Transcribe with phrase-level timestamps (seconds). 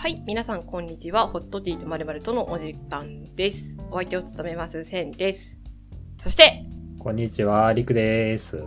[0.00, 1.26] はい、皆さんこんにちは。
[1.26, 3.76] ホットティーとまるまるとのお時間です。
[3.90, 5.56] お相手を務めます、センです。
[6.20, 6.64] そして、
[7.00, 8.64] こんにちは、りくです。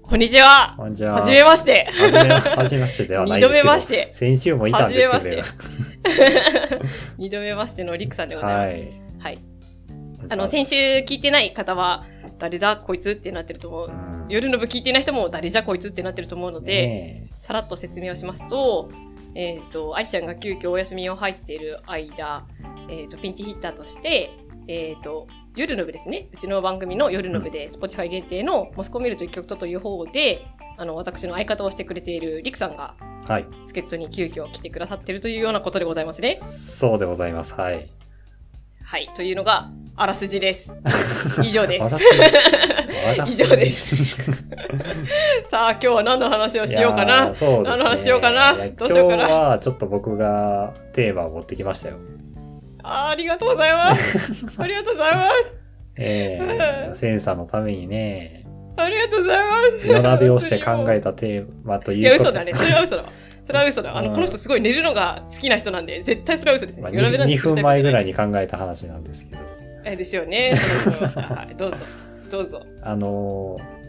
[0.00, 0.76] こんにちは。
[0.78, 1.16] こんにちは。
[1.16, 1.84] はじめまして。
[1.92, 3.64] はじめまはじめましてではないですけど。
[3.64, 5.42] 二度目まして先週もいたんですけど。
[7.18, 8.66] 二度目ましてのりくさんでございます。
[8.66, 8.92] はい。
[9.18, 9.38] はい。
[10.30, 10.74] あの、先週
[11.06, 12.06] 聞いてない方は、
[12.38, 13.88] 誰だこいつってなってると思う。
[13.88, 18.90] うん、夜の部聞いてない人も誰じゃこいつってなってると思うので、ねさらっと説明をしますと、
[19.34, 22.46] えっ、と、愛ちゃんが急遽お休みを入っている間、
[22.88, 24.30] えっ、と、ピンチヒッターとして、
[24.68, 25.26] えっ、と、
[25.56, 26.28] 夜の部ですね。
[26.32, 32.94] うちの番組の夜の部で、Spotify 限定のモスコミルという曲とという方で、あの、私の相方をしてくれているリクさんが、
[33.28, 33.46] えはい。
[33.64, 36.36] 助っ人に急遽来てくださってるというようなことでございますね。
[36.36, 37.54] そうでございます。
[37.54, 37.88] はい。
[38.82, 39.10] はい。
[39.14, 39.70] というのが、
[40.02, 40.72] あらすじです。
[41.44, 41.84] 以上です。
[43.26, 44.16] 以上です。
[45.50, 47.28] さあ、今日は何の話をしようかいやな？
[47.28, 47.34] ー。
[47.34, 47.64] そうね。
[47.64, 48.52] 何の話しようかな？
[48.52, 49.24] いやどうしようかな？
[49.24, 51.96] 今日はちょっと僕がテーマを持ってきましたよ。
[52.82, 54.46] あーありがとうございます。
[54.56, 55.54] ありがとうございます。
[55.98, 58.46] ええうんセンサーのためにね、
[58.78, 59.86] ありがとうございます。
[59.86, 62.54] 夜なべをして考えたテーマといや、いうこと嘘だね。
[62.54, 63.08] それは嘘だわ。
[63.46, 63.94] それは嘘だ。
[63.98, 66.84] あの、うんこの人すごい寝るのが好きな人なんで、絶対それは嘘ですね。
[66.84, 68.12] まあ、夜なべなんて 2, 分前ぐらいに。
[68.12, 69.49] に考えた話なんですけど。
[69.84, 70.52] え、ですよね。
[71.58, 71.76] どうぞ。
[72.30, 72.62] どうぞ。
[72.82, 73.80] あのー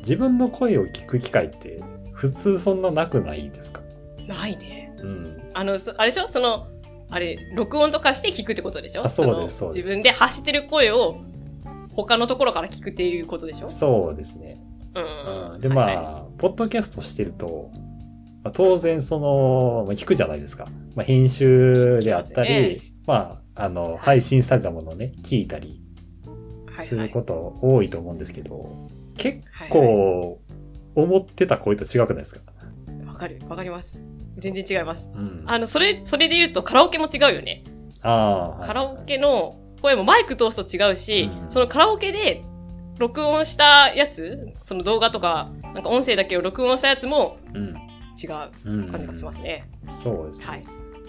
[0.00, 1.78] 自分の声を聞く機会って
[2.14, 3.82] 普通そんななくないですか？
[4.26, 4.90] ないね。
[5.02, 5.42] うん。
[5.52, 6.26] あの、そあれでしょ？
[6.26, 6.68] その、
[7.10, 9.04] あれ、録音とかして聞くってことでしょ？
[9.04, 11.16] あそうですのそうです自分で発してる声を
[11.92, 13.68] 他のところから聞くっていうことでしょ？
[13.68, 14.58] そうですね。
[14.94, 15.52] うん。
[15.54, 17.70] うん、で、まあ、はいはポッドキャストしてると、
[18.42, 20.66] まあ、当然その、まあ、聞くじゃないですか。
[20.94, 25.80] まあ、編集であったり、聞きまあ、あの、配信されたものをね、聞いたり
[26.74, 30.40] はいすること多いと思うんですけど、結はい構、
[30.94, 32.40] 思ってた声と違くないですか？
[33.06, 33.40] わかる。
[33.48, 34.00] わかります。
[34.38, 35.06] 全然違います。
[35.14, 35.44] うん。
[35.46, 37.64] あの、それ、それで言うとカラオケも違うよね。
[38.02, 42.42] あーはいカラオケの声もマイク通すと違うし、うんそのカラオケで
[42.98, 47.76] 録音したやつ、その動画とか、なんか音声だけを録音したやつもうん。
[48.22, 48.90] 違ううん。
[48.90, 49.68] 感じがしますね。
[49.86, 50.46] そうですね。
[50.46, 50.64] はい。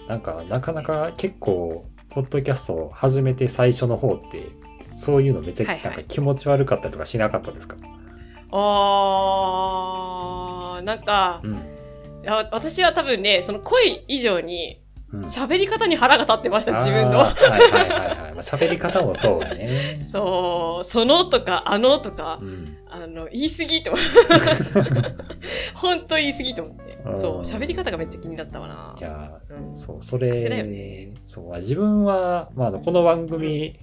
[0.08, 4.48] なんか、なかなか結構、ポッドキャストを始めて最初の方って、
[4.96, 7.76] そういうのめっちゃはいはいなんか気持ち悪かったりとかしなかったですか、
[8.50, 11.62] あー、なんか、うん。
[12.52, 14.78] 私は多分ね、その声以上に
[15.12, 15.22] うん。
[15.24, 17.86] 喋り方に腹が立ってました、自分のはいはいはいは
[18.30, 18.32] い。
[18.34, 20.00] まあ、 喋り方もそうだね。
[20.00, 22.78] そう、そのとか、あのとかう、ん。
[22.90, 23.92] あの、言い過ぎと。
[25.74, 26.86] 本当言い過ぎと思ってう。
[26.86, 28.96] んそう、喋り方がめっちゃ気になったわな。
[28.98, 33.78] いやうんー、そう、それ、よねそう、自分は、まあこの番組、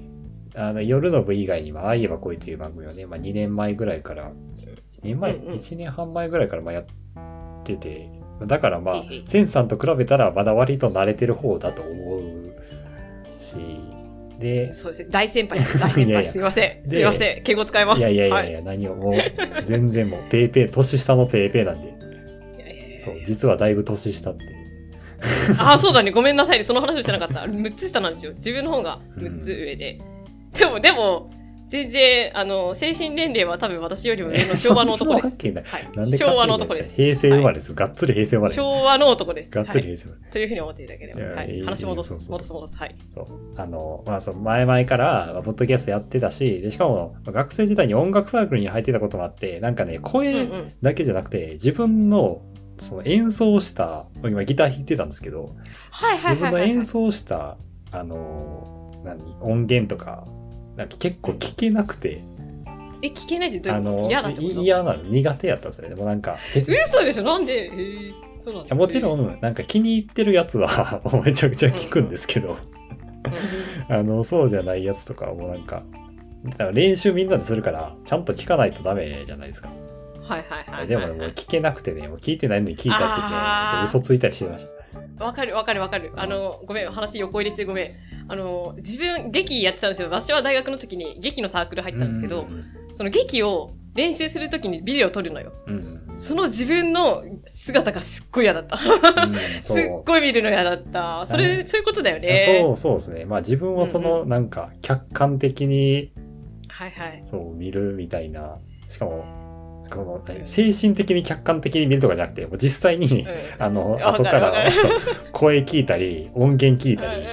[0.56, 4.34] あの、夜の部以外には、ああいえば恋という番組をね、まあ2年前ぐらいから、2
[5.04, 6.86] 年前、うんうん1年半前ぐらいからまあやっ
[7.64, 8.10] てて、
[8.46, 12.54] だからまあへいへい、センさんと比べたらまだ割と慣れてる方だと思う
[13.40, 13.56] し、
[14.40, 15.10] で、そうですね。
[15.12, 15.78] 大先輩です。
[15.80, 16.06] 大先輩。
[16.06, 16.84] いやいやすいません。
[16.86, 17.44] すでいません。
[17.44, 18.00] 敬語使います。
[18.00, 19.16] いやいやいやはいや、何をもう、
[19.66, 21.94] 全然もう、ペーペー、年下のペーペーなんで、
[23.00, 24.46] そう、実はだいぶ年下って。
[25.60, 26.12] あ、そうだね。
[26.12, 26.64] ごめんなさい。
[26.64, 27.42] その話をしてなかった。
[27.42, 28.34] 6つ下なんですよ。
[28.36, 30.00] 自分の方が6つ上で。
[30.54, 31.30] でも、でも、
[31.70, 35.38] 全然、あの、精神年齢は多分私よりも上の昭和の男です。
[35.38, 36.18] はい。
[36.18, 36.96] 昭和の男です。
[36.96, 37.76] 平成生まれですよ。
[37.76, 38.54] がっつり平成生まれ。
[38.56, 39.52] 昭和の男です。
[39.52, 40.32] がっつりはい平成生まれ。
[40.32, 41.26] というふうに思っていただければ。
[41.26, 42.10] はい話戻す。
[42.10, 42.76] そうそう戻す、戻す。
[42.76, 42.96] はい。
[43.08, 43.26] そう。
[43.56, 50.74] あの、まあ、その前々から、まあポッドキャストやってたし、で、しかも、まあ学生時代に音楽サークルに入ってたこともあって、なんかね、うん声うん。
[50.82, 52.42] だけじゃなくて、自分の、
[52.80, 55.54] その演奏した、今ギター弾いてたんですけど、
[55.92, 56.68] はいはい自はいはい。
[56.68, 57.58] 分の演奏した、
[57.92, 60.26] あの、何、音源とか、
[60.76, 62.22] なんか結構聞けなくて、
[63.02, 63.96] え、聞けないってどういあうこと？
[64.02, 64.48] の、嫌だってこと？
[64.48, 65.96] い嫌なの、苦手やったんですよね。
[65.96, 67.24] でもなんか、嘘でしょ？
[67.24, 67.66] なんで？
[67.68, 72.58] えー、そうなんもちろん、なんか気に入ってるやつは、 めちゃくちゃ聞くんですけど、
[73.90, 73.96] うん。
[73.96, 75.84] あの、そうじゃないやつとかはもうなんか、
[76.74, 79.70] 練習みんなでするから、ちゃんと聞かないとダメじゃないですか。
[80.30, 80.88] はいはいはいはい。
[80.88, 83.28] でもね、もう聞けなくてね、もう聞いてないのに聞いたってね、
[83.72, 84.66] ちょっと嘘ついたりしてまし
[85.18, 85.26] た。
[85.26, 86.12] わかるわかるわかる。
[86.16, 87.92] あの、ごめん、話横入れしてごめん。
[88.28, 90.10] あの、自分、劇やってたんですよ。
[90.10, 92.48] 私は大学の時に劇のサークル入ったんですけど、
[92.94, 95.52] その劇を練習する時にビデオを撮るのよ。
[95.66, 96.20] うん、うん。
[96.20, 98.78] その自分の姿がすっごい嫌だった。
[99.24, 99.74] うん、 す。
[99.74, 101.26] っごい見るの嫌だった。
[101.28, 102.62] それ、うんそういうことだよね。
[102.62, 103.26] そうそうですね。
[103.26, 106.12] まあ自分をその、うんうなんか客観的に
[106.80, 107.22] はいはい。
[107.26, 108.58] そう見るみたいな。
[108.88, 109.26] しかも、
[109.90, 113.28] この何精神的に客観的に見るとかじゃなくて、もう実際に、うん
[113.58, 114.72] あの、わ後から
[115.32, 117.24] 声聞いたり、音源聞いたり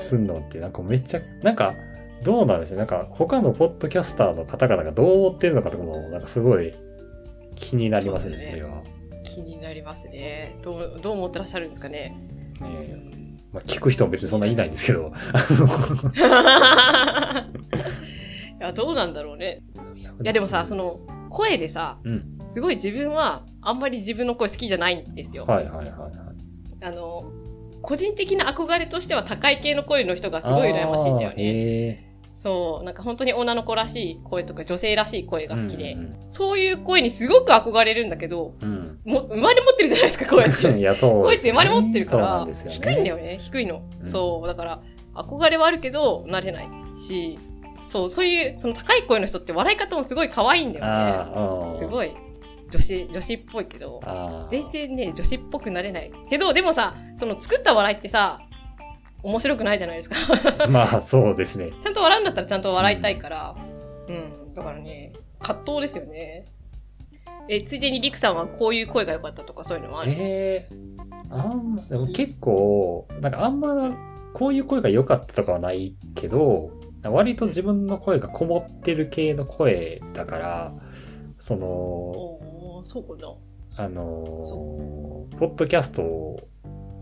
[0.00, 1.74] すんのって、なんかめっちゃ、なんか、
[2.22, 2.78] どうなんですよ。
[2.78, 6.74] なんか、他のポッドキャスターの方々がどう思ってるのかとかも、なんかすごい
[7.54, 8.82] 気になりますね、ねそうれは。
[9.24, 10.58] 気になりますね。
[10.62, 12.16] どう、どう思ってらっしゃるんですかね。
[12.60, 15.12] ねまあ、聞く人も別にそんないないんですけど。
[18.60, 19.62] いや、どうなんだろうね。
[20.20, 25.44] いや、でもさ、その、声でさ、うんすごい自分は、あんまり自分の声好きじゃないんですよ。
[25.44, 26.84] はいはいはいはい。
[26.84, 27.30] あの、
[27.82, 31.34] 個人的な憧れとしては高い系の声の人がすごい羨ましいんだよね。
[31.36, 32.04] へ
[32.34, 40.74] そう、なんか本当に女の子らしい声とか女性らしい声ーが好きで、うんそういう声にすごく憧れるんだけど、うんも生まれ持ってるじゃないですか、声っうん。
[40.74, 40.78] て。
[40.78, 41.50] いや、そう声って。
[41.50, 42.52] 生まれ持ってるから、ね。
[42.54, 43.82] 低いんだよね、低いの。
[44.02, 44.80] うんそう、だから、
[45.14, 47.38] 憧れはあるけど、なれないし、
[47.88, 51.78] そう、そういう、その高い声の人って笑い方もすごい可愛いんだよね。
[51.78, 52.14] すごい、
[52.70, 54.00] 女子、女子っぽいけど。
[54.50, 56.12] 全然ね、女子っぽくなれない。
[56.28, 58.40] けど、でもさ、その作った笑いってさ、
[59.22, 60.16] 面白くないじゃないですか。
[60.68, 61.72] まあ、そうですね。
[61.80, 63.56] ちゃんと笑うんだったらちゃんと笑いたいから、
[64.06, 66.44] うん、だからね、葛藤ですよね。
[67.48, 70.12] え、ついでにリクさんはこういう声が良かったとかそういうのもある？
[70.12, 70.98] ええ
[71.30, 73.96] あんま、でも結構、なんかあんま、
[74.34, 76.70] こういう声が良かったとかはないけど、
[77.04, 80.72] 割と自分の声がこもってる系の声だから、
[81.38, 83.34] その、おーそうかな。
[83.84, 86.48] あのーポッドキャストを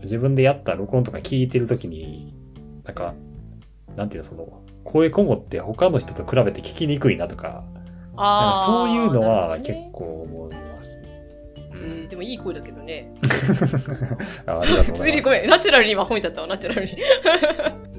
[0.03, 2.35] 自分でやった録音とか聞いてるときに、
[2.83, 3.15] なんか、
[3.95, 7.65] なんていうの、その、声こもって他の人と比べて聞きにくいなとか、
[8.15, 11.07] なんかそういうのは結構思いますね。
[11.73, 13.11] えーでもいい声だけどね。
[14.45, 15.03] あありがとう普ございます。
[15.03, 15.49] 通にごめん。
[15.49, 16.97] ナチュラルに今褒めちゃったわ、ナチュラルに。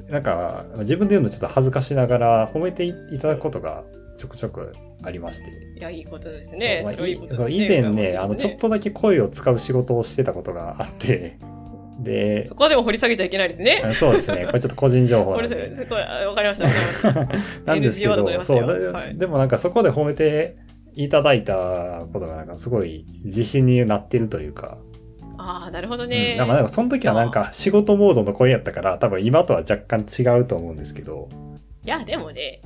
[0.09, 3.83] なんか、自分で言うのちょっと恥ずかしながら褒めていただくことが
[4.17, 4.73] ちょくちょく
[5.03, 5.51] ありまして。
[5.77, 6.83] いや、いいことですね。
[6.85, 7.55] そうまあいいそうね。
[7.55, 11.37] 以前ね、羨ましいあの、ちょっねとだけ声を使う仕事をしてたことがあって、
[11.99, 13.81] でそ、こはでも掘り下げちゃいけないですね。
[13.85, 15.75] あそうですね、これちょっと個人情報これなんで。
[15.75, 17.13] すごい、あわかりました。
[17.65, 20.57] なんですけど、そう、はいでもなんかそこで褒めて
[20.95, 24.79] いただいたことがなんかすごい自信になってるというか、
[25.39, 26.35] ああ、なるほどうんね。
[26.35, 31.29] なんかなんかその時はなんか仕事モードの声やったから、多分今とは若干違うと思うんですけど、
[31.85, 32.61] いや、でもね、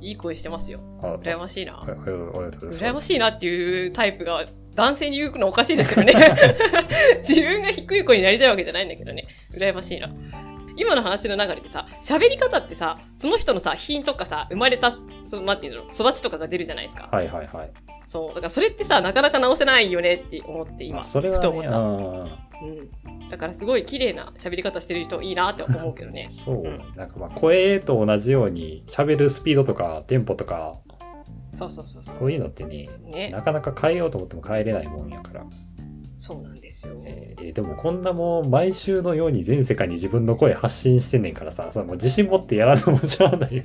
[0.00, 0.80] いい声してますよ。
[1.00, 1.82] あ羨ましいなあ。
[1.82, 2.84] あありがとうございます。
[2.84, 6.14] 羨ましいなっていうタイプが男性に言うのおかしいですけどね。
[7.26, 9.26] 自分が低い声になりたいわけじゃないんだけどね。
[9.52, 10.10] 羨ましいな。
[10.76, 15.02] 今の話の流れでさ、喋り方ってさ、その人のさ、品とかさ、生まれた、そ
[15.36, 17.08] の、なんていうの、育ちとかが出るじゃないですか。
[17.10, 17.70] はいはいはい。
[18.08, 18.28] そう。
[18.28, 21.70] だからそれってさ、なかなか直せないよねって思って今、まあ、それはね、ふと思った。
[21.78, 23.28] うんうん。
[23.28, 26.26] だからすごい綺麗な喋り方してる人いいなって思うけどね。
[26.30, 30.78] そう、うんなんかまあ声と同じように喋るスピードとかテンポとか
[31.52, 32.14] そうそうそうそう。
[32.14, 33.30] そういうのってねね。
[33.30, 35.44] なかなか変えようと思っても変えれないもんやから、
[36.16, 36.94] そうなんですよ。
[37.04, 43.62] えーでもこんなもう毎週のように全世界に自分の声発信してんねんからさそのもう自信持ってやらんのもしゃあないよ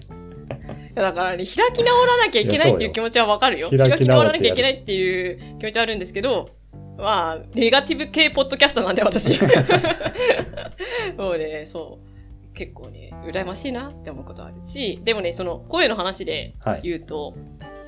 [0.95, 3.69] だからね、開き直らなきゃいけないっていう気持ちはわかるよ。
[3.69, 6.49] 開き直らなきゃいけないっていう気持ちはあるんですけど、
[6.97, 9.29] まあ、ネガティブ系ポッドキャスターなんで私。
[11.17, 12.53] もうね、そう。
[12.55, 17.33] 結構ね、羨ましいなって思うことあるし、でもね、その声の話ではい言うと、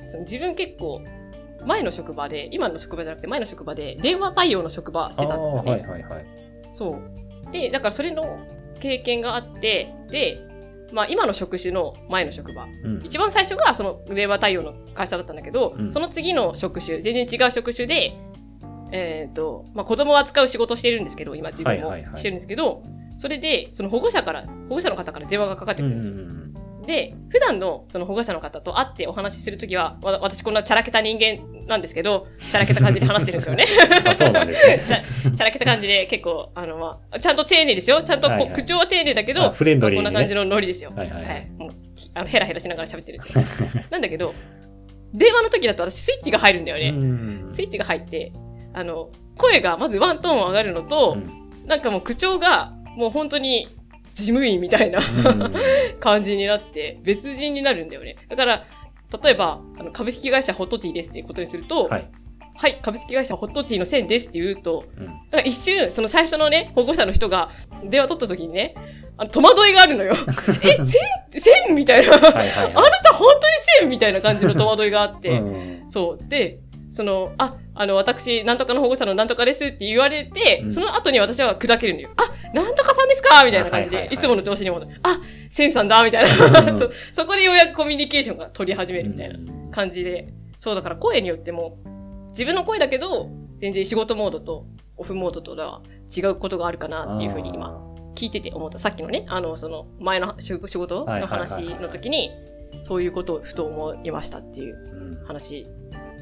[0.08, 1.02] その自分結構、
[1.64, 5.70] 前の職場で、今の職場じゃなくて前の職場で電話対応の職場してたんですよね。
[5.70, 6.26] はいはいはい
[6.72, 6.98] そ
[7.48, 7.52] う。
[7.52, 8.38] で、だからそれの
[8.80, 10.40] 経験があって、で、
[10.92, 12.64] まあ今の職種の前の職場。
[12.64, 18.14] うん一番最初がその電話対応の会社だったんだけど、うんその次の職種、全然違う職種で、
[18.92, 22.82] えっ、と、まあ子供を扱う仕事をしてるんですけど、今自分もしてるんですけど、
[23.16, 26.16] それで、その保護者から、保護者の方から電話がかかってくうんるんうんですよ。
[26.16, 26.45] うん
[26.86, 33.66] で、普段のその保護者の方と会ってお話しするときは、わ私こんなチャラけた人間なんですけど、 チャラけた感じで話してるんですよね。
[34.06, 34.80] あそうなんですね
[35.22, 38.02] チャラけた感じで結構、あの、まあ、ちゃんと丁寧ですよ。
[38.02, 40.92] ちゃんとはいはい口調は丁寧だけど、あフレンドリーにねこんな感じのノリですよ。
[40.94, 41.70] はいはいはいもう、
[42.14, 43.44] あの、ヘラヘラしながら喋ってるんですよ。
[43.90, 44.34] なんだけど、
[45.12, 46.90] 電話の時だと私スイッチが入るんだよね。
[46.90, 48.32] うんスイッチが入って、
[48.72, 53.68] あの、声がまずワントーン上がるのと、うんなんかもう口調が、もう本当に、
[54.16, 55.54] 事務員みたいなうん
[56.00, 58.16] 感じになって、別人になるんだよね。
[58.28, 58.64] だから、
[59.22, 62.10] 例えば、あの株式会社ホットティーですっていうことにすると、はい
[62.54, 67.50] はい、株式会社ホットティーの線ですって言うと、うんなんか一瞬、その最初のね、保護者の人が
[67.84, 68.74] 電話取った時にね、
[69.18, 70.14] あの戸惑いがあるのよ。
[70.64, 70.86] え、線、
[71.36, 72.12] 線みたいな。
[72.12, 76.28] はいはいはいあなた本当に線みたいな感じの戸惑いがあって、うんそう。
[76.28, 76.58] で、
[76.96, 82.08] その、あ、あの、私、なんとかの保護者のなんとかですって言われて、うんその後に私は砕けるのよ。
[82.16, 83.44] あ、なんとかさんですか？
[83.44, 84.98] みたいな感じで、いはいはいいつもの調子に戻る。
[85.02, 86.60] あ、線さんだみたいな。
[86.72, 91.76] うんそそこでようやくコミュニケーションが取り始めるみたいなうん感じで、そうだから声によっても、
[92.30, 93.28] 自分の声だけど、
[93.60, 94.64] 全然仕事モードと
[94.96, 95.82] オフモードとでは
[96.16, 97.78] 違うことがあるかなっていうふうに今、
[98.14, 98.78] 聞いてて思った。
[98.78, 102.30] さっきのね、あの、その、前の仕仕事はいのはいはいはい話の時に、
[102.82, 105.66] そういうことをふと思いましたっていううん話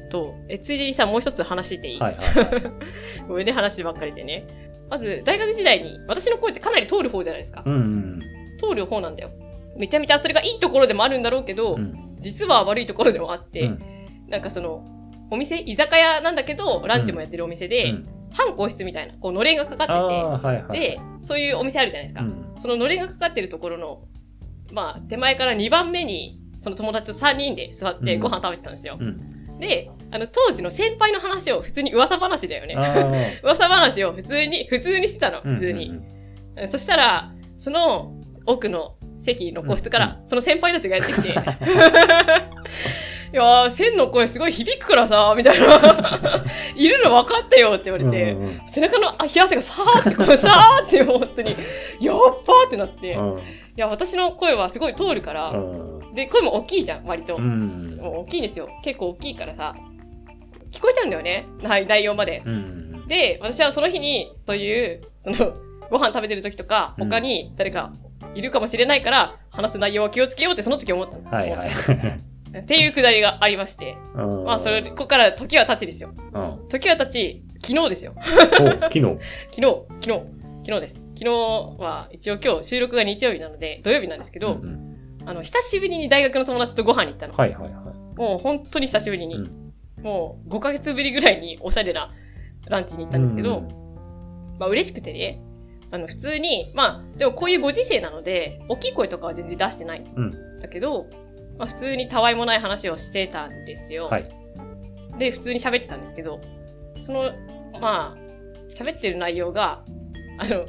[0.09, 2.63] と、え、ついでにさ、もう一つ話していい、はいはいはい
[3.27, 4.45] ごめんね、話ばっかりでね。
[4.89, 7.63] まず大学時代に私の声ってかなり通る方じゃないですか。
[7.65, 8.19] うん。
[8.59, 9.29] 通る方なんだよ。
[9.77, 12.15] めちゃめちゃそれがいいところでもあるんだろうけど、うん。
[12.19, 13.79] 実は悪いところでもあって、うん
[14.27, 14.83] なんかその、
[15.29, 20.79] お店、居酒屋なんだけど、ランチもやってるお店で、うん半個室みたいな、こう、のれんがかかあってあ、はいはい。
[20.79, 22.21] て、で、そういうお店あるじゃないですか。
[22.21, 22.53] うん。
[22.57, 24.01] そののれんがかかってるところの、
[24.73, 28.97] まあ、手前から2番目に、その友達と3人で座ってうんご飯食べてたんですよ。
[28.99, 29.34] うん。
[29.59, 33.39] で、あの、当時の先輩の話を普通に噂話だよね。
[33.43, 35.93] 噂話を普通に、普通にしてたの、うん普通に。
[36.67, 38.13] そしたら、その
[38.45, 41.29] 奥の席の個室から、その先輩たちがやってきて、
[43.33, 45.65] いやー、千の声すごい響くからさ、みたいな。
[46.75, 51.55] いるの分かったよって言われて、うんうん背中のあ冷や汗がさーってこう、さーって本当に、
[51.99, 53.41] やっばーってなって、いうん。
[53.75, 57.35] や、私の声はすごい通るから、うんで、声も大きいじゃん、割と。
[57.35, 58.69] うんもう大きいんですよ。
[58.83, 59.75] 結構大きいからさ、
[60.71, 62.43] 聞こえちゃうんだよね、はい内容まで。
[62.45, 65.53] うんで、私はその日に、そういう、その、
[65.91, 67.93] ご飯食べてる時とか、うん他に誰か
[68.33, 71.29] いるかもしれないから、話す内容は気をつけようってその時思ったの。
[71.29, 71.69] はいはい。
[72.57, 73.97] っていうくだりがありまして。
[74.15, 76.11] まあ、それ、ここから時は経ちですよ。
[76.33, 76.69] うん。
[76.69, 78.13] 時は経ち、昨日ですよ。
[78.15, 78.89] お、昨日。
[78.89, 79.01] 昨日、
[79.51, 80.09] 昨日、
[80.65, 80.93] 昨日です。
[80.93, 81.29] 昨日
[81.79, 84.94] は、一応今日収録が日曜日なので、土曜日なんですけど、うんうん
[85.25, 87.33] あの、久しぶりに大学の友達とご飯に行ったの。
[87.33, 88.19] はいはいはい。
[88.19, 89.61] もう本当に久しぶりに、うん
[90.03, 92.13] もう5ヶ月ぶりぐらいにおしゃれな
[92.67, 93.67] ランチに行ったんですけど、うん
[94.59, 95.41] まあ嬉しくてね、
[95.89, 100.61] あの普通に、まあでもこういうご時世なので、大きい声とかは全然出してないんうん。
[100.61, 101.07] だけど、
[101.57, 104.05] まあ普通にたわいもない話をしてたんですよ。
[104.05, 104.29] はい。
[105.17, 106.39] で、普通に喋ってたんですけど、
[106.99, 107.31] その、
[107.81, 108.17] まあ、
[108.73, 109.83] 喋ってる内容が、
[110.37, 110.65] あの、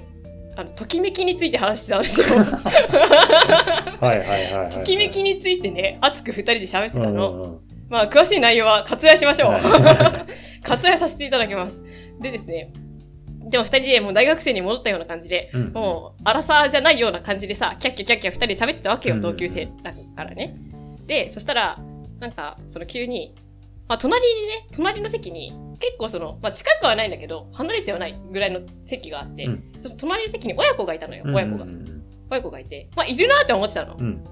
[0.57, 2.27] あの、ときめきについて話してたんですよ。
[2.33, 2.43] は
[4.03, 4.73] いはいはいはい。
[4.73, 7.33] ときめきについてね、熱く二人で喋ってたの。
[7.33, 7.59] うんうん
[7.89, 9.51] まあ、詳しい内容は割愛しましょう。
[9.53, 10.27] は
[10.67, 11.81] 割愛させていただきます。
[12.21, 12.73] でですね、
[13.49, 20.57] でも二人でもう大学生に戻ったような感じで、うんもう、荒さじゃないような感じでさ、キャッキャキャッキャ二人で喋ってたわけよ、うん同級生だからね。
[21.07, 21.79] で、そしたら、
[22.19, 23.35] なんか、その急に、
[23.89, 31.65] まあ、隣にね、隣の席に、結構その、まあ、近くはないんだけど、離れてはないぐらいの席があって、うんその隣の席に親子がいたのよ、うん親子が。
[31.65, 31.87] うん
[32.29, 33.97] 親子がいて、まあ、いるなって思ってたの。
[33.97, 34.25] うん。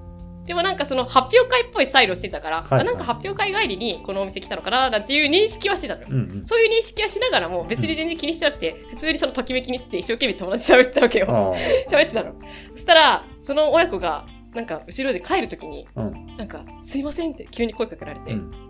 [0.46, 6.08] でもなんかその発表会っぽいスタイルをしてたから、はいはいあなんか発表会帰りにこのお店来たのかななんていう認識はしてたのよ。
[6.10, 6.46] うんうん。
[6.46, 11.26] そういう認識はしながらも別に全然気にしてなくて、普通にそのときめきについて一生懸命友達と喋ってたわけよ。
[11.30, 11.54] あ
[11.88, 12.34] 喋ってたの。
[12.72, 16.00] そしたら、その親子が、なんか後ろで帰るときに、あ。
[16.02, 16.36] うん。
[16.36, 18.63] なんか、すいませんって急に声かけられて、うん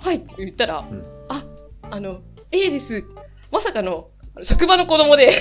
[0.00, 0.16] はい。
[0.16, 1.04] って言ったら、うん。
[1.28, 1.44] あ、
[1.90, 3.04] あの、A です。
[3.50, 4.08] まさかの、
[4.42, 5.30] 職場の子供で、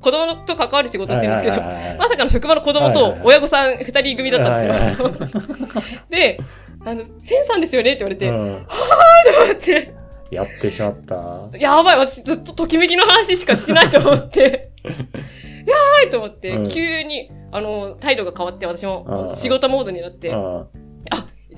[0.00, 1.62] 子供と関わる仕事してるんですけど、
[1.98, 5.82] まさかの職場の子供と親御さん二人組だったんですよ。
[6.10, 6.40] で、
[6.84, 7.92] あの、センさんですよね？
[7.92, 8.56] って言われて、うん。
[8.62, 9.94] って、
[10.30, 11.48] やってしまった。
[11.58, 16.68] やばい、私ずっとときめきの話しかしてないと思って、 やばいと思って、うん。
[16.68, 19.36] 急に、あの、態度が変わって、私もうん。
[19.36, 20.34] 仕事モードになって、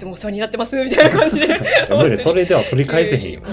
[0.00, 1.54] つもお世話になってます、みたいな感じで。
[1.54, 1.58] あ。
[2.02, 3.40] 無理、それでは取り返せへんよ。
[3.40, 3.46] も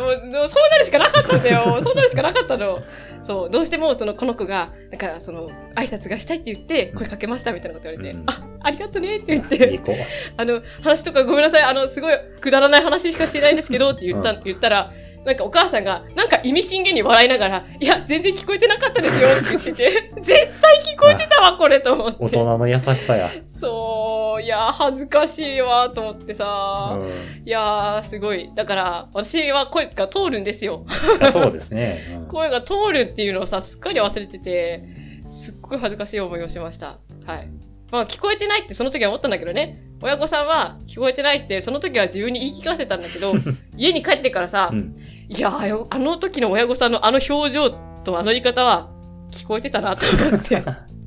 [0.00, 0.04] う
[0.48, 1.78] そうなるしかなかったんだよ。
[1.84, 2.82] そうなるしかなかったの。
[3.22, 10.06] そう、どうしても、その、この子が、だから、その、挨拶がしたいって言って、声かけました、みたいなこと言われて、うんあ、ありがとねって言っいて。
[10.36, 14.92] あの、話とかごめんなさい、あの、すごい、くだらない話しかしてないんですけど、って言った、う言ったら、
[15.24, 22.16] なんかお母さんが、なんか意味深げに笑いながら、いや、全然聞こえてなかったですよ、って言ってて、 絶対聞こえてたわ、これ、と思って。
[22.20, 23.30] 大人の優しさや。
[23.58, 28.50] そう、いや、恥ずかしいわ、と思ってさ、うんいやー、すごい。
[28.54, 30.84] だから、私は声が通るんですよ。
[31.20, 32.04] あそうですね。
[32.18, 34.82] うん 声が通るっていうのをさ、すっかり忘れてて、
[35.30, 36.98] すっごい恥ずかしい思いをしました。
[37.26, 37.48] はい。
[37.94, 39.80] まあ、聞こえてないってその時は思ったんだけどね。
[40.02, 43.32] 親御さんは聞こえてないって、その時は自分に言い聞かせたんだけど、
[43.76, 44.96] 家に帰ってからさ、うん
[45.26, 45.50] いや
[45.88, 47.70] あの時の親御さんのあの表情
[48.04, 48.90] とあの言い方は、
[49.30, 50.62] 聞こえてたなと思って。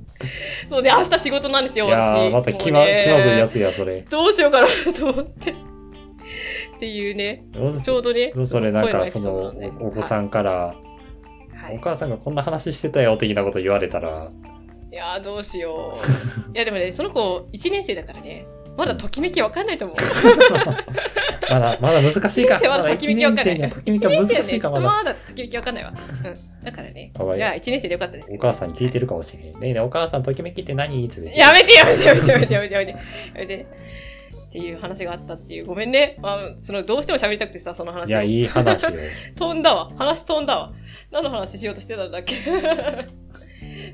[0.67, 2.17] そうで、明日仕事なんですよ、いや私。
[2.17, 4.01] ーまた気まね気まずいやつや、それ。
[4.09, 4.67] どうしようかな
[4.97, 5.51] と思って。
[5.51, 5.53] っ
[6.79, 7.43] ていうね、
[7.83, 8.33] ちょうどね。
[8.43, 14.31] それなんかそのお子さんから、はいお母さんがこんな話してたよ的なこと言われたら、
[14.91, 15.97] いやーどうしよ
[16.49, 16.51] う。
[16.55, 18.45] いやでもね、その子1年生だからね、
[18.77, 19.97] まだときめきわかんないと思う。
[21.49, 22.59] まだまだ難しいか。
[22.63, 23.55] まだときめきわかんない。
[23.55, 24.85] 一年生にはときめきは難しいかまだ。
[24.85, 25.91] まだときめきわかんないわ。
[25.91, 26.63] うん。
[26.63, 27.11] だからね。
[27.15, 28.31] いいいや、1年生でよかったです。
[28.31, 29.59] お母さんに聞いてるかもしれへん。
[29.59, 31.05] ねえねえお母さんときめきって何？
[31.05, 32.91] って言ってやめてやめてやめてやめてやめてやめて。
[32.91, 32.97] や
[33.35, 33.65] めて。
[34.49, 35.65] っていう話があったっていう。
[35.65, 36.15] ごめんね。
[36.21, 38.07] まあ、その、どうしても喋りたくてさ、その話を。
[38.09, 38.91] いや、いい話よ。
[39.37, 39.91] 飛んだわ。
[39.97, 40.71] 話飛んだわ。
[41.11, 42.35] 何の話しようとしてたんだっけ？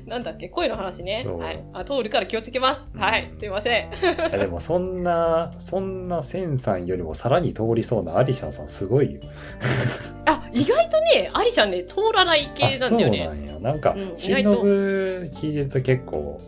[0.06, 0.48] なんだっけ？
[0.48, 1.24] 声の話ね。
[1.26, 1.64] はい。
[1.72, 2.90] あ、通るから気をつけます。
[2.94, 3.30] はい。
[3.38, 3.90] すいません。
[3.92, 9.20] いやでもそんな、そんなセンさんよりもさらに通りそうなアリシャンさんすごいよ。
[10.26, 13.22] あ、意外とね、アリシャね、通らない系なんだよね。
[13.22, 13.60] あそうなんや。
[13.60, 16.40] なんかうん、しのぶ聞いてると結構、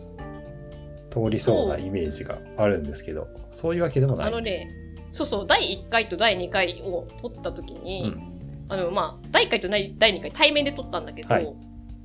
[1.09, 4.27] 通りそうなイメージがあるんですけど、そういうわけでもない。
[4.27, 4.69] あのね、
[5.09, 8.37] そうそう、第1回と第2回を撮った時うに、ん。
[8.69, 11.47] あの、まあ、第1回と第2回対面で撮ったんだけど、はい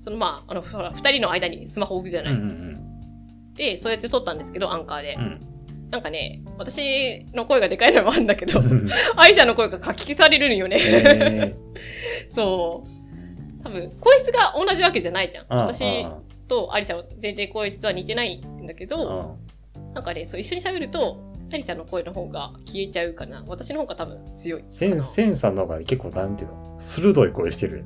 [0.03, 2.33] そのまあ、あの、ほら、2人の間にスマホ置くじゃない。
[2.33, 2.73] うんうん
[3.55, 5.15] で、そうやって撮ったんですけど、アンカーで。
[5.15, 5.41] うん。
[5.91, 8.89] なんかね、私の声がでかいのもあるんだけどう、ん。
[9.15, 10.79] アリシャの声が書き消されるんよね。
[10.81, 11.55] え
[12.35, 12.85] そ
[13.61, 13.63] う。
[13.63, 15.45] 多分、声質が同じわけじゃないじゃん。
[15.45, 16.07] ー、私
[16.49, 19.37] とアリちゃんは全然声質は似てないんだけうんど、
[19.95, 21.21] なんかね、そう一緒に喋ると、
[21.53, 23.45] アリちゃんの声の方が消えちゃうかな。
[23.47, 24.65] 私の方が多分強い。
[24.69, 26.77] センセンさんの方が結構なんていうの？
[26.81, 27.85] 鋭い声してる。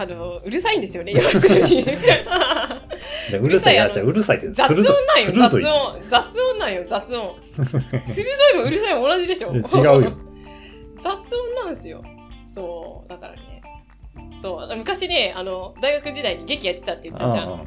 [0.00, 1.84] あの、うるさいんですよね、要するに。
[1.84, 6.02] でうるさいやつはあうるさいって雑音なんよ、雑音。
[6.08, 7.36] 雑音なんよ、雑音。
[8.06, 8.22] 鋭
[8.54, 9.54] いもうるさいも同じでしょ。
[9.54, 10.12] 違うよ。
[11.02, 12.02] 雑音なんですよ。
[12.54, 13.62] そう、だからね。
[14.40, 17.52] そう、昔ね、あの、大学時代に劇やってたって言ったじゃん。
[17.52, 17.64] あ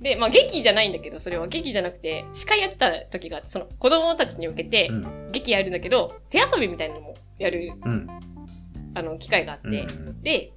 [0.00, 4.90] で、まあ劇じゃないんだけど、それは劇じゃなくて、司会やってた時が、その子供たちに向けて
[5.30, 8.08] 劇やるんだけど、手遊びみたいなのもやる、うん
[8.94, 10.52] あの、機会があって、うんで、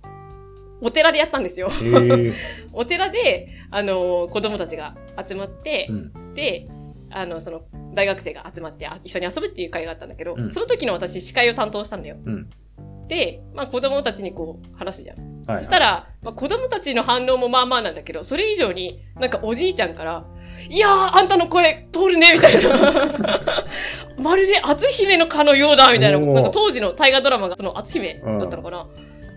[0.82, 1.70] お寺でやったんですよ。
[2.74, 4.96] お寺で、あの子供たちが
[5.28, 6.68] 集まってう、んで、
[7.12, 7.62] あの、その、
[7.94, 12.18] 大学生が集まってあ一緒に遊ぶっていう会があったんだけど、うんその時の私、司会を担当したんだよ。
[12.26, 12.50] うん
[13.08, 15.18] で、まあ子供たちにこう、話すじゃん。
[15.48, 20.26] はいそしたら、まあ、子供たちの反応もまあまあなんだけど、それ以上に、なんかおじいちゃんから、
[20.70, 23.66] いやー、あんたの声通るね、みたいな。
[24.22, 26.20] まるで篤姫のかのようだ、みたいな。
[26.20, 28.88] なんか当時の大河ドラマが、その篤姫だったのかな。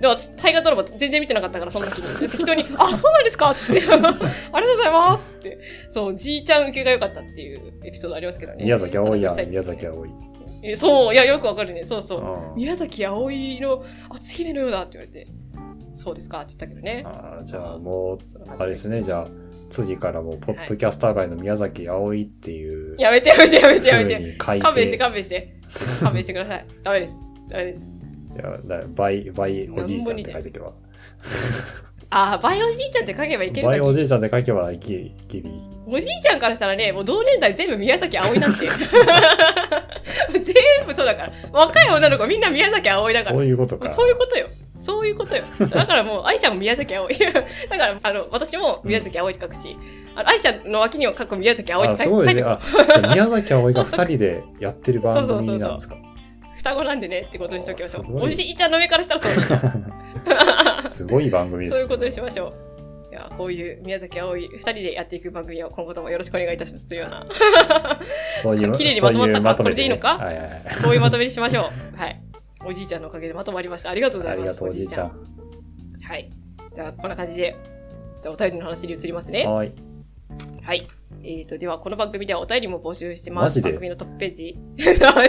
[0.02, 2.21] でも私、大河ドラマ全然見てなかったから、その時に。
[2.21, 3.78] で適当に、あ、そうなんですかって。
[3.78, 5.59] ありがとうございますって。
[5.92, 8.64] そう、じいちゃん受けが良かったっていうエピソードありますけどね。
[8.64, 10.11] 宮崎あおいやうん宮崎あおい
[10.64, 11.85] えそう、いや、よくわかるね。
[11.88, 12.21] そうそう。
[12.21, 15.28] あ宮崎あおいの篤姫のようだって言われて、
[15.94, 17.05] そうですかって言ったけどね。
[17.07, 18.18] あーじゃあもう
[18.59, 19.29] あれですねじゃあ
[19.70, 24.62] 次からもうポッドキャスター界の宮崎あおいっていうやめてやめてやめてやめ風て。
[24.62, 25.55] 勘弁してて勘弁して。
[26.03, 26.66] 勘弁してください。
[26.83, 27.12] ダメです。
[27.48, 28.01] ダメです。
[28.35, 30.73] いやだバイバイおじいちゃんって書いておけば
[32.14, 35.49] ああ、バイおじいちゃんって書けばいけるバイおのじいちゃんって書けばいけいける
[35.87, 38.66] おじいちゃんからしたらね、もう同年代全部宮崎あおいなんて。
[40.33, 40.55] 全
[40.87, 41.33] 部そうだから。
[41.53, 43.47] 若い女の子みんな宮崎あおいだからそう。
[43.47, 44.49] いうことかそういうことよ。
[44.83, 45.42] そういうことよ。
[45.71, 47.16] だからもう、愛ちゃんも宮崎あおい。
[47.18, 47.42] だか
[47.79, 49.75] ら、あの、私も宮崎あおいって書くし、
[50.14, 55.97] あの愛ちゃんの脇には書く宮崎あおいってあす書い書いてごいね宮崎あおいが二人でやってる番組なんですか？
[56.62, 58.22] 双子なんでねってことにしときましょう。
[58.22, 59.59] おじいちゃんの上からしたらそう
[60.25, 62.55] だ すごい番組ですそういうことにしましょ
[63.11, 63.12] う。
[63.12, 67.27] いや、こういう宮崎あおい二人でやっていく番組を今後ともよろしくお願いいたしますというような、
[68.42, 70.16] そういう 綺麗にまとまったそういうまとめこれでいいのか？
[70.16, 71.96] はいはいはいこういうまとめにしましょう。
[71.96, 72.22] はい。
[72.64, 73.90] おじいちゃんのおかげでまとまりました。
[73.90, 74.46] ありがとうございます。
[74.46, 75.12] ありがとうおじいちゃん
[76.01, 76.31] はい。
[76.75, 77.57] じゃあ、こんな感じで、
[78.22, 79.46] じゃあお便りの話に移りますね。
[79.46, 79.72] はい
[80.62, 80.87] はい。
[81.24, 83.61] えーと、では、この番組ではお便りも募集してます。
[83.61, 84.58] 番組のトップページ。
[85.00, 85.22] だか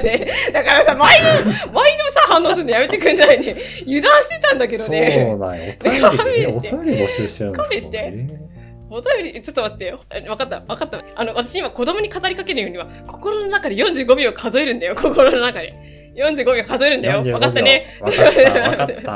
[0.74, 3.56] らさ、毎度、毎度さ、反応するのやめてくんないね。
[3.84, 5.38] 油断してたんだけどそうね。
[5.38, 8.14] なんよお勘便りお便り募集してるんですか勘弁して
[8.90, 9.92] お便り、ちょっと待って
[10.28, 11.04] わかった、わかった。
[11.16, 15.93] あの、私今子供に語りかけるようには、心の中で45秒数えるんだよ、心の中で。
[16.16, 17.22] 45秒数えるんだよ。
[17.24, 17.98] 45わかったね。
[18.00, 19.12] わかったわかった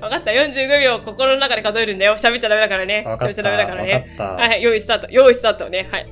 [0.00, 2.14] わかった、 45秒心の中で数えるんだよ。
[2.14, 3.04] 喋っちゃダメだからね。
[3.06, 4.14] 喋っちゃダメだたからね。
[4.18, 5.06] はい、用意スタート。
[5.10, 5.88] 用意スタートね。
[5.90, 6.06] はい。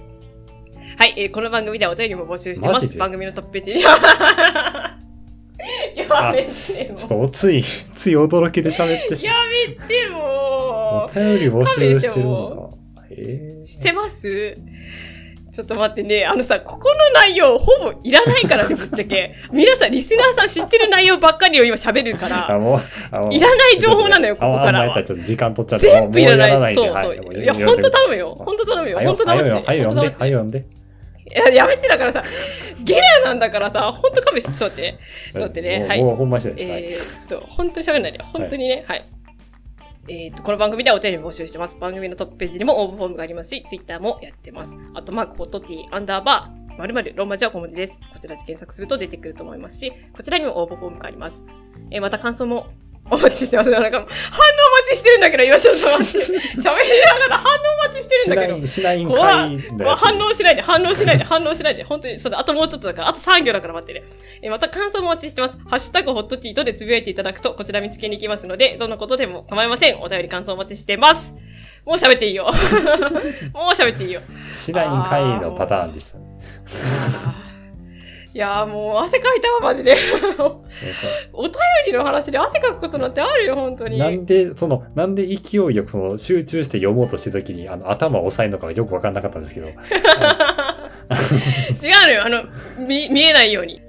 [0.98, 2.98] はい、えーこの番組ではお便りも募集してます。
[2.98, 3.82] 番組のトップページに。
[5.96, 7.62] やめてもちょっとおつい
[7.96, 9.36] つい驚きで喋ってしまや
[9.68, 13.14] めてうもお便り募集してる勘のかへ
[13.62, 14.56] えしてます？
[15.58, 19.34] ちょっと待ってね、あのさ、ここの内容ほぼいらないからね、 ぶっちゃけ。
[19.50, 22.46] 皆さん、リスナーさん知ってる内容ばっかりを今喋るから、
[23.28, 25.02] いらない情報なのよ、ここからはああんまやったら。
[25.04, 26.74] ちょっと時間取っちゃって全部いらない。
[26.76, 27.42] そうそう。
[27.42, 28.36] いや、ほんと頼むよ。
[28.38, 28.98] ほんと頼むよ。
[28.98, 29.56] はほんと頼むよ。
[29.56, 32.22] よはい読んではい読んでいややめてだからさ、
[32.84, 34.92] ゲラなんだからさ、ほんと勘弁して、ちょっと待って。
[34.92, 34.98] ちょ
[35.30, 35.86] っと待ってね。
[35.88, 36.00] はい。
[36.00, 38.22] えーっと、本当に喋んないで。
[38.22, 38.84] 本当にね。
[38.86, 39.04] はい。
[40.10, 41.76] えーと、この番組ではお便り募集してます。
[41.76, 44.78] 番組のトップページにも応募フォームがありますし、ツイッターもやってます。
[44.94, 48.00] あと、マーク、フォトティ、アンダーバー、まるまる、ローマ字は小文字です。
[48.14, 51.44] こちらで検索すると出てくると思いますし、こちらにも応募フォームがあります。
[51.90, 52.68] えーまた感想も
[53.10, 53.70] お待ちしてます。
[53.70, 54.10] なんか、反応待
[54.90, 56.18] ちしてるんだけど、今ちょっと待って。
[56.18, 57.77] 喋りながら反応
[58.08, 58.58] してるんしだけど。
[58.58, 59.58] ないしないん怖かい
[59.96, 61.84] 反応しないで、反応しないで、反応しないで。
[61.84, 64.02] 本当に、そあともうちょっとだから、あと3行だから待ってね。
[64.42, 65.58] えーまた感想もお待ちしてます。
[65.68, 70.00] ハッシュタグホットティートでつぶやいていただくと、こちら見つけに行きますので、どんなことでも構いません。
[70.00, 71.32] お便り感想お待ちしてます。
[71.84, 72.44] もう喋っていいよ。
[73.54, 74.20] もう喋っていいよ。
[74.52, 77.47] しないんかいのパターンでしたね。
[78.34, 79.96] いやーもう汗かいたわ、マジで。
[81.32, 81.52] お便
[81.86, 83.98] りの話で汗かくことなんてあるよ、本当に。
[83.98, 89.68] なんで、その、なんで勢いよくその集中して読もうとしてるときに、あの、頭を押さえるのかがよくわかんなかったんですけど。
[89.72, 89.76] 違う
[92.04, 92.44] のよ、あの、
[92.86, 93.80] 見、見えないように。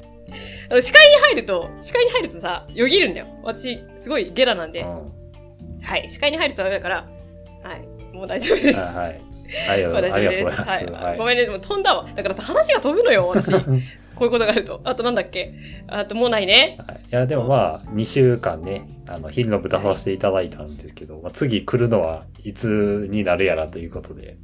[0.70, 3.28] あの、視界に入ると、視界に入るとさ、よぎるんだよ。
[3.44, 4.82] 私、すごいゲラなんで。
[4.82, 5.20] うん
[5.82, 7.08] はい、視界に入るとダメだから、
[7.64, 8.80] はい、もう大丈夫です。
[8.80, 9.22] あはい。
[9.68, 10.86] ありがとうございます。
[10.86, 11.18] はい。
[11.18, 12.08] ごめんね、でも飛んだわ。
[12.16, 13.52] だからさ、話が飛ぶのよ、私。
[14.20, 14.82] こういうことがあると。
[14.84, 15.54] あとなんだっけ？
[15.88, 16.78] あともうないね。
[16.88, 24.38] はいいや、でもまあ、2週間ね、あの、昼の部出させていただいたんですけど、まあ、次来るのはいつになるやらということで。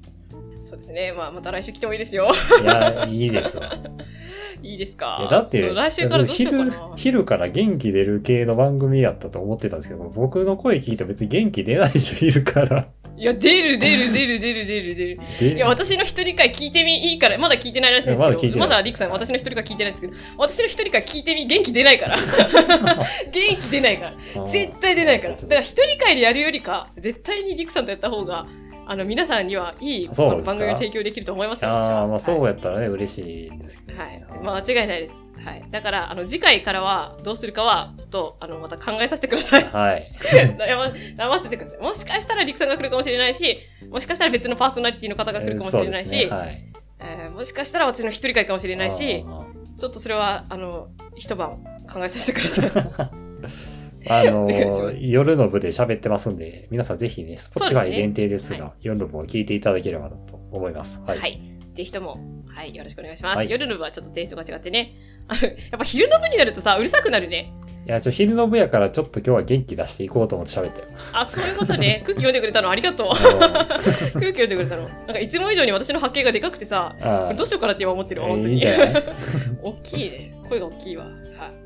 [0.61, 1.13] そうですね。
[1.15, 2.31] まあ、また来週来てもいいですよ。
[2.61, 3.71] いや、いいですわ。
[4.63, 5.27] いいですか？
[5.29, 6.93] だって来週からどうしようか昼な。
[6.95, 12.88] 昼から元気出る系の番組やったと思ってたんですけど、僕の声聞いたら別に元気出ないでしょ、昼から。
[13.17, 15.19] いや、出る、出る、出る、出る、出る、出る。
[15.39, 22.17] でいや、私の一人会聞いてみ、いいから、まだ聞いてないらしいんですけど、まだまだリクさん、私の一人会聞いてないんですけど、私の一人会聞いてみ、元気出ないから。
[23.32, 24.47] 元気出ないから。
[24.49, 25.36] 絶対出ないから。
[25.36, 28.47] だから一人会でやるよりか、絶対にリクさんとやった方が、
[28.88, 31.71] あの、皆さんにはいい番組を提供できると思いますよ。
[31.71, 34.25] ああ、まあそうややったらね、嬉しいんですけど、はい。
[34.43, 35.24] まあ、間違いないです。
[35.45, 35.63] はい。
[35.69, 39.63] だから、あの、次回からはどうするかは、ちょっと、あの、また考えさせてください。
[39.63, 40.12] はい。
[40.58, 41.79] 悩ませてください。
[41.79, 46.65] もしかしたらリクさんが来るかもしれないし、もしかしたら別のパーソナリティの方が来るかもしれないし、そうですねはい。
[46.99, 49.45] えーもしかしたら私の一人会かもしれないし、あ
[49.77, 52.65] ちょっとそれは、あの、一晩考えさせてください。
[52.65, 53.10] ー
[54.08, 54.49] あの
[54.99, 61.01] 夜の部で喋ってますんで、皆さんぜひね、Spotify 限定ですが、は夜の部を聞いていただければなと思います。
[61.01, 61.15] は。
[61.15, 61.55] はいい。
[61.75, 63.38] ぜひとも、はい、よろしくお願いします。
[63.38, 64.93] はい夜の部はちょっとテイストが違ってね。
[65.27, 67.53] あの、やっぱ昼の部になるとさ、うるさくなるね。
[67.88, 70.88] いや、ちょ、昼の部やからちょっと今日は元気出していこうと思って喋ったよ。
[71.13, 72.01] あ、そういうことね。
[72.07, 72.69] 空気読んでくれたの？
[72.71, 73.07] ありがとう。
[73.11, 74.88] あ 空気読んでくれたの？
[74.89, 78.55] なんかいつも以上に私の波形がでかくてさ、これどうしようかなって今思ってるわ、本当に。
[78.55, 78.61] いい
[79.61, 80.33] 大きいね。
[80.49, 81.05] 声が大きいわ。
[81.05, 81.11] は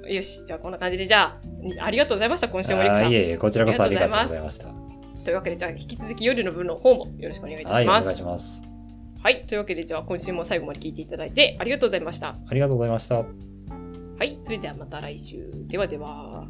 [0.10, 0.16] い。
[0.16, 0.46] よし。
[0.46, 1.38] じゃあこんな感じで、じゃ
[1.80, 3.12] あ、ありがとうございました、今週もリクさん。
[3.12, 4.66] いえいえ、こちらこそありがとうございました。
[5.24, 8.06] というわけで、じゃあ引き続き夜の部の方もよろしくお願いいたはい、おします。
[8.06, 8.62] 願いします。
[9.24, 9.46] はい。
[9.48, 12.36] というわけで、じゃあ今週も最後まで聞いていただいてありがとうございました。
[12.46, 13.24] ありがとうございました。
[14.20, 14.38] はい。
[14.44, 15.50] それではまた来週。
[15.70, 16.46] ではでは。